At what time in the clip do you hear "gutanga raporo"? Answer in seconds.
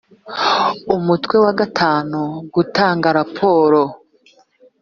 2.55-3.81